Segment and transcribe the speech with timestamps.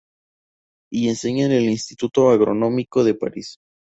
[0.91, 3.59] Y enseña en el "Instituto Agronómico de París.